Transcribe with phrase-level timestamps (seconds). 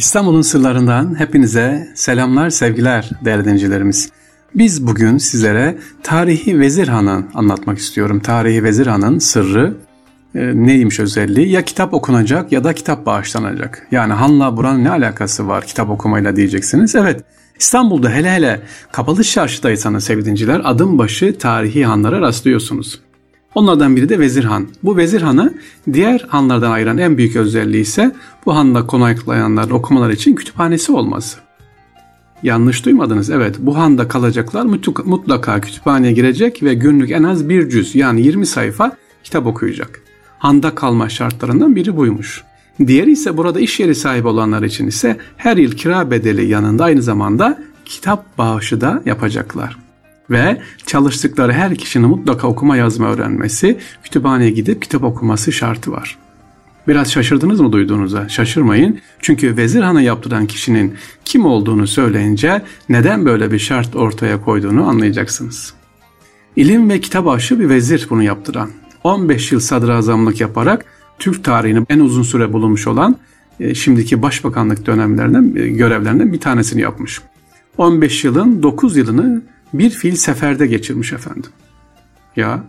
[0.00, 4.10] İstanbul'un sırlarından hepinize selamlar, sevgiler değerli dinleyicilerimiz.
[4.54, 8.20] Biz bugün sizlere Tarihi Vezirhan'ı anlatmak istiyorum.
[8.20, 9.76] Tarihi Vezirhan'ın sırrı
[10.34, 11.50] e, neymiş özelliği?
[11.50, 13.86] Ya kitap okunacak ya da kitap bağışlanacak.
[13.90, 16.94] Yani hanla buranın ne alakası var kitap okumayla diyeceksiniz.
[16.94, 17.24] Evet
[17.58, 18.60] İstanbul'da hele hele
[18.92, 23.00] kapalı çarşıdaysanız sevgili dinciler adım başı tarihi hanlara rastlıyorsunuz.
[23.54, 24.68] Onlardan biri de Vezir Han.
[24.82, 25.54] Bu Vezir Han'ı
[25.92, 28.16] diğer hanlardan ayıran en büyük özelliği ise
[28.46, 31.38] bu handa konaklayanların okumalar için kütüphanesi olması.
[32.42, 33.30] Yanlış duymadınız.
[33.30, 34.66] Evet bu handa kalacaklar
[35.04, 40.00] mutlaka kütüphaneye girecek ve günlük en az bir cüz yani 20 sayfa kitap okuyacak.
[40.38, 42.44] Handa kalma şartlarından biri buymuş.
[42.86, 47.02] Diğeri ise burada iş yeri sahibi olanlar için ise her yıl kira bedeli yanında aynı
[47.02, 49.89] zamanda kitap bağışı da yapacaklar
[50.30, 56.18] ve çalıştıkları her kişinin mutlaka okuma yazma öğrenmesi, kütüphaneye gidip kitap okuması şartı var.
[56.88, 58.28] Biraz şaşırdınız mı duyduğunuza?
[58.28, 58.98] Şaşırmayın.
[59.20, 60.94] Çünkü Vezir Han'ı yaptıran kişinin
[61.24, 65.74] kim olduğunu söyleyince neden böyle bir şart ortaya koyduğunu anlayacaksınız.
[66.56, 68.70] İlim ve kitap aşı bir vezir bunu yaptıran.
[69.04, 70.84] 15 yıl sadrazamlık yaparak
[71.18, 73.16] Türk tarihinin en uzun süre bulunmuş olan
[73.60, 77.20] e, şimdiki başbakanlık dönemlerinden e, görevlerinden bir tanesini yapmış.
[77.78, 79.42] 15 yılın 9 yılını
[79.74, 81.50] bir fil seferde geçirmiş efendim.
[82.36, 82.64] Ya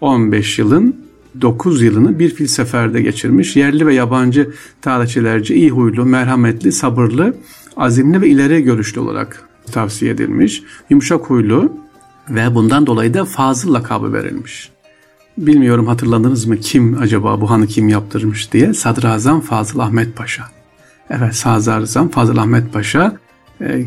[0.00, 1.08] 15 yılın
[1.40, 3.56] 9 yılını bir fil seferde geçirmiş.
[3.56, 4.50] Yerli ve yabancı
[4.82, 7.36] tarihçilerce iyi huylu, merhametli, sabırlı,
[7.76, 10.62] azimli ve ileri görüşlü olarak tavsiye edilmiş.
[10.90, 11.72] Yumuşak huylu
[12.30, 14.70] ve bundan dolayı da Fazıl lakabı verilmiş.
[15.38, 18.74] Bilmiyorum hatırladınız mı kim acaba bu hanı kim yaptırmış diye.
[18.74, 20.44] Sadrazam Fazıl Ahmet Paşa.
[21.10, 23.16] Evet Sadrazam Fazıl Ahmet Paşa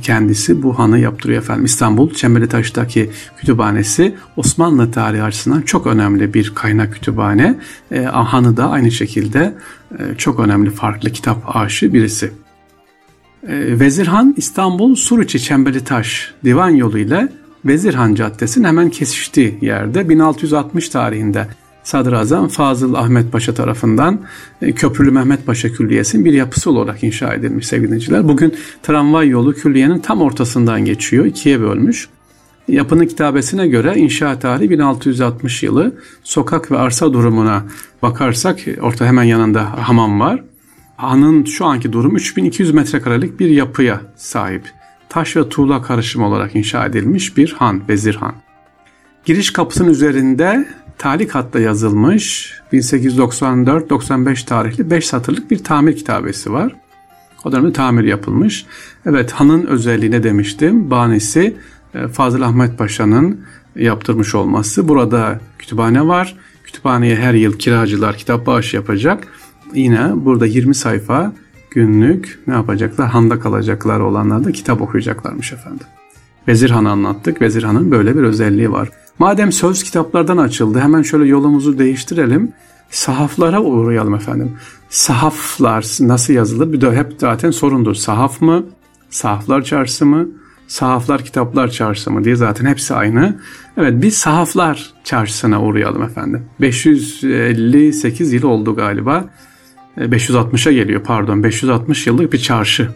[0.03, 1.65] kendisi bu hanı yaptırıyor efendim.
[1.65, 7.59] İstanbul Çemberlitaş'taki kütüphanesi Osmanlı tarihi açısından çok önemli bir kaynak kütüphane.
[7.91, 9.53] E, hanı da aynı şekilde
[9.99, 12.31] e, çok önemli farklı kitap aşı birisi.
[13.47, 17.29] E, Vezirhan İstanbul Suruçi Çemberlitaş divan yolu ile
[17.65, 21.47] Vezirhan Caddesi'nin hemen kesiştiği yerde 1660 tarihinde
[21.83, 24.21] Sadrazam Fazıl Ahmet Paşa tarafından
[24.61, 28.27] e, Köprülü Mehmet Paşa Külliyesi'nin bir yapısı olarak inşa edilmiş sevgili dinleyiciler.
[28.27, 32.09] Bugün tramvay yolu külliyenin tam ortasından geçiyor, ikiye bölmüş.
[32.67, 35.95] Yapının kitabesine göre inşaat tarihi 1660 yılı.
[36.23, 37.63] Sokak ve arsa durumuna
[38.01, 40.43] bakarsak orta hemen yanında hamam var.
[40.97, 44.63] Hanın şu anki durum 3200 metrekarelik bir yapıya sahip.
[45.09, 48.33] Taş ve tuğla karışımı olarak inşa edilmiş bir han, vezir han.
[49.25, 50.67] Giriş kapısının üzerinde
[51.01, 56.75] talik hatta yazılmış 1894-95 tarihli 5 satırlık bir tamir kitabesi var.
[57.45, 58.65] O dönemde tamir yapılmış.
[59.05, 60.91] Evet hanın özelliği ne demiştim?
[60.91, 61.57] Banisi
[61.93, 63.45] e, Fazıl Ahmet Paşa'nın
[63.75, 64.87] yaptırmış olması.
[64.87, 66.35] Burada kütüphane var.
[66.63, 69.27] Kütüphaneye her yıl kiracılar kitap bağış yapacak.
[69.73, 71.33] Yine burada 20 sayfa
[71.71, 73.09] günlük ne yapacaklar?
[73.09, 75.87] Handa kalacaklar olanlar da kitap okuyacaklarmış efendim.
[76.47, 77.41] Vezirhan'ı anlattık.
[77.41, 78.89] Vezirhan'ın böyle bir özelliği var.
[79.21, 82.51] Madem söz kitaplardan açıldı hemen şöyle yolumuzu değiştirelim.
[82.89, 84.57] Sahaflara uğrayalım efendim.
[84.89, 86.73] Sahaflar nasıl yazılır?
[86.73, 87.95] Bir de hep zaten sorundur.
[87.95, 88.65] Sahaf mı?
[89.09, 90.27] Sahaflar çarşısı mı?
[90.67, 93.39] Sahaflar kitaplar çarşısı mı diye zaten hepsi aynı.
[93.77, 96.45] Evet biz sahaflar çarşısına uğrayalım efendim.
[96.61, 99.25] 558 yıl oldu galiba.
[99.97, 102.89] 560'a e, geliyor pardon 560 yıllık bir çarşı.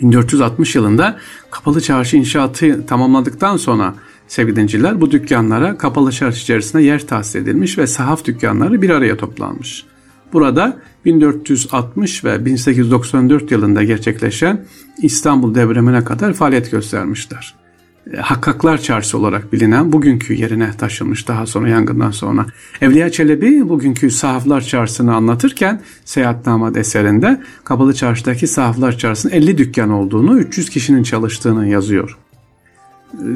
[0.00, 1.16] 1460 yılında
[1.50, 3.94] kapalı çarşı inşaatı tamamladıktan sonra
[4.28, 9.16] sevgili dinciler bu dükkanlara kapalı çarşı içerisinde yer tahsis edilmiş ve sahaf dükkanları bir araya
[9.16, 9.84] toplanmış.
[10.32, 14.64] Burada 1460 ve 1894 yılında gerçekleşen
[15.02, 17.54] İstanbul devremine kadar faaliyet göstermişler.
[18.12, 22.46] E, Hakkaklar Çarşısı olarak bilinen bugünkü yerine taşınmış daha sonra yangından sonra.
[22.80, 30.38] Evliya Çelebi bugünkü Sahaflar Çarşısı'nı anlatırken Seyahatname eserinde Kapalı Çarşı'daki Sahaflar Çarşısı'nın 50 dükkan olduğunu,
[30.38, 32.18] 300 kişinin çalıştığını yazıyor.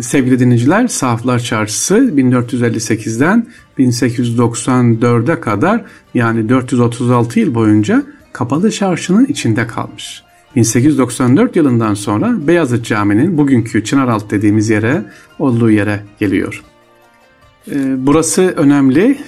[0.00, 3.46] Sevgili dinleyiciler, Sahaflar Çarşısı 1458'den
[3.78, 10.22] 1894'e kadar yani 436 yıl boyunca Kapalı Çarşı'nın içinde kalmış.
[10.56, 15.04] 1894 yılından sonra Beyazıt Camii'nin bugünkü Çınaraltı dediğimiz yere
[15.38, 16.62] olduğu yere geliyor.
[17.70, 19.18] Ee, burası önemli.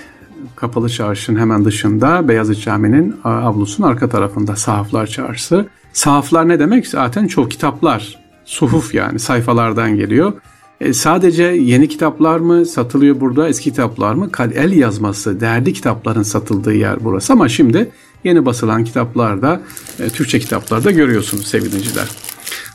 [0.56, 5.67] Kapalı Çarşı'nın hemen dışında Beyazıt Camii'nin avlusunun arka tarafında Sahaflar Çarşısı.
[5.93, 6.87] Sahaflar ne demek?
[6.87, 10.33] Zaten çok kitaplar, suhuf yani sayfalardan geliyor.
[10.81, 14.31] E, sadece yeni kitaplar mı satılıyor burada, eski kitaplar mı?
[14.55, 17.91] El yazması, değerli kitapların satıldığı yer burası ama şimdi
[18.25, 19.61] yeni basılan kitaplarda,
[20.00, 22.09] e, Türkçe kitaplarda görüyorsunuz sevgiliciler.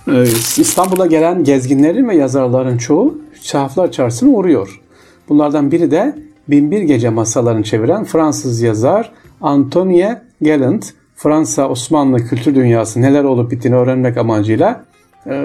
[0.08, 0.24] E,
[0.58, 4.81] İstanbul'a gelen gezginlerin ve yazarların çoğu Sahaflar Çarşısı'na uğruyor.
[5.30, 6.16] Bunlardan biri de
[6.48, 9.12] Binbir Gece masalarını çeviren Fransız yazar
[9.42, 10.84] Antonie Galland
[11.16, 14.86] Fransa Osmanlı kültür dünyası neler olup bittiğini öğrenmek amacıyla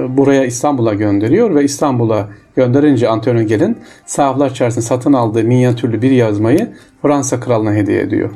[0.09, 6.73] buraya İstanbul'a gönderiyor ve İstanbul'a gönderince Antonio Gel'in sahaflar çarşısında satın aldığı minyatürlü bir yazmayı
[7.03, 8.31] Fransa kralına hediye ediyor.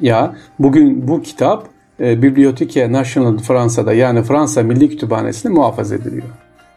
[0.00, 1.68] Ya bugün bu kitap
[2.00, 6.28] e, Bibliothèque Nationale Fransa'da yani Fransa Milli Kütüphanesi'nde muhafaza ediliyor.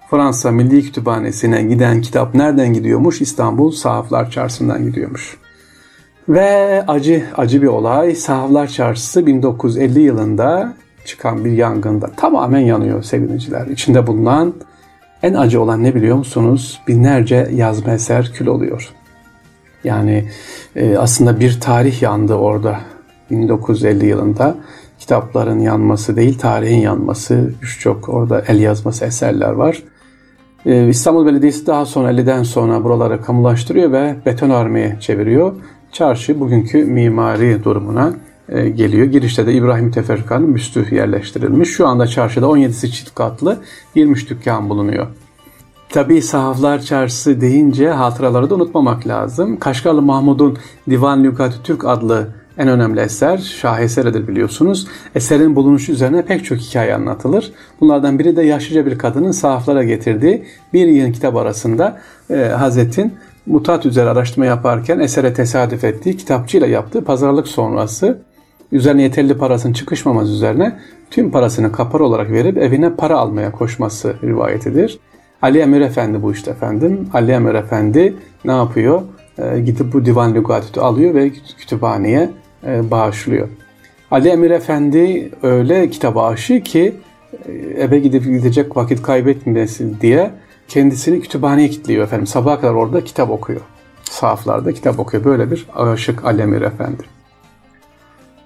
[0.09, 3.21] Fransa Milli Kütüphanesi'ne giden kitap nereden gidiyormuş?
[3.21, 5.38] İstanbul Sahaflar Çarşısı'ndan gidiyormuş.
[6.30, 8.15] Ve acı acı bir olay.
[8.15, 10.74] Sahaflar Çarşısı 1950 yılında
[11.06, 13.68] çıkan bir yangında tamamen yanıyor sevgiliciler.
[13.68, 14.53] İçinde bulunan
[15.24, 16.81] en acı olan ne biliyor musunuz?
[16.88, 18.94] Binlerce yazma eser kül oluyor.
[19.83, 20.25] Yani
[20.75, 22.80] e, aslında bir tarih yandı orada
[23.31, 24.56] 1950 yılında.
[25.00, 27.53] Kitapların yanması değil, tarihin yanması.
[27.62, 29.83] Birçok orada el yazması eserler var.
[30.65, 35.53] E, İstanbul Belediyesi daha sonra 50'den sonra buraları kamulaştırıyor ve betonarmeye çeviriyor.
[35.92, 38.13] Çarşı bugünkü mimari durumuna
[38.48, 39.06] geliyor.
[39.06, 41.70] Girişte de İbrahim Teferrukan'ın büstü yerleştirilmiş.
[41.70, 43.58] Şu anda çarşıda 17'si çift katlı
[43.96, 45.08] 23 dükkan bulunuyor.
[45.90, 49.60] Tabi sahaflar çarşısı deyince hatıraları da unutmamak lazım.
[49.60, 50.58] Kaşgarlı Mahmud'un
[50.90, 52.28] Divan Lügatü Türk adlı
[52.58, 54.88] en önemli eser şaheseridir biliyorsunuz.
[55.16, 57.52] Eserin bulunuşu üzerine pek çok hikaye anlatılır.
[57.82, 63.14] Bunlardan biri de yaşlıca bir kadının sahaflara getirdiği bir yığın kitap arasında e, Hazret'in
[63.46, 68.22] mutat üzere araştırma yaparken esere tesadüf ettiği kitapçıyla yaptığı pazarlık sonrası
[68.72, 70.80] üzerine yeterli parasının çıkışmaması üzerine
[71.12, 75.00] tüm parasını kapar olarak verip evine para almaya koşması rivayetidir.
[75.42, 77.10] Ali Emir Efendi bu işte efendim.
[77.14, 78.16] Ali Emir Efendi
[78.46, 79.02] ne yapıyor?
[79.38, 82.30] E, gidip bu divan lügatütü alıyor ve kütüphaneye
[82.68, 83.48] e, bağışlıyor.
[84.12, 86.96] Ali Emir Efendi öyle kitaba aşık ki
[87.46, 90.32] e, eve gidip gidecek vakit kaybetmesin diye
[90.68, 92.28] kendisini kütüphaneye kilitliyor efendim.
[92.28, 93.62] Sabaha kadar orada kitap okuyor.
[94.04, 95.24] Sahaflarda kitap okuyor.
[95.24, 97.04] Böyle bir aşık Ali Emir Efendi.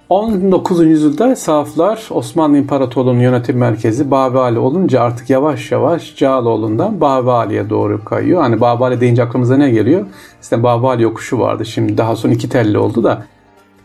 [0.10, 0.86] 19.
[0.86, 8.42] yüzyılda Saflar Osmanlı İmparatorluğu'nun yönetim merkezi Babali olunca artık yavaş yavaş Cağaloğlu'ndan Babali'ye doğru kayıyor.
[8.42, 10.06] Hani Babali deyince aklımıza ne geliyor?
[10.42, 11.66] İşte Babali yokuşu vardı.
[11.66, 13.26] Şimdi daha sonra iki telli oldu da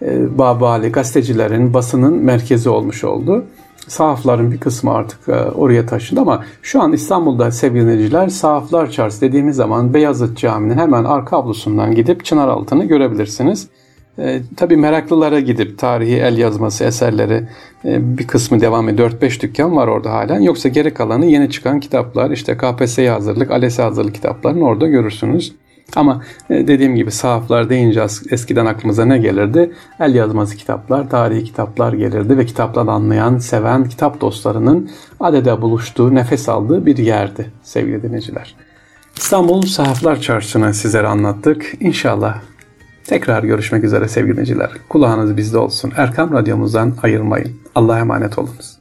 [0.02, 3.44] e, Babali gazetecilerin, basının merkezi olmuş oldu.
[3.88, 9.20] Sahafların bir kısmı artık e, oraya taşındı ama şu an İstanbul'da sevgili dinleyiciler Sahaflar Çarşısı
[9.20, 13.69] dediğimiz zaman Beyazıt Camii'nin hemen arka avlusundan gidip Çınaraltı'nı görebilirsiniz.
[14.19, 17.49] E, tabii meraklılara gidip tarihi el yazması eserleri
[17.85, 19.11] e, bir kısmı devam ediyor.
[19.11, 20.41] 4-5 dükkan var orada halen.
[20.41, 25.53] Yoksa geri kalanı yeni çıkan kitaplar işte KPSS'ye hazırlık, ALES'e hazırlık kitaplarını orada görürsünüz.
[25.97, 29.73] Ama e, dediğim gibi sahaflar deyince eskiden aklımıza ne gelirdi?
[30.01, 34.91] El yazması kitaplar, tarihi kitaplar gelirdi ve kitaptan anlayan, seven kitap dostlarının
[35.21, 38.55] adede buluştuğu, nefes aldığı bir yerdi sevgili dinleyiciler.
[39.17, 41.73] İstanbul Sahaflar Çarşısı'nı sizlere anlattık.
[41.81, 42.39] İnşallah
[43.11, 44.71] tekrar görüşmek üzere sevgili dinleyiciler.
[44.89, 45.93] Kulağınız bizde olsun.
[45.97, 47.57] Erkam Radyomuzdan ayırmayın.
[47.75, 48.80] Allah'a emanet olunuz.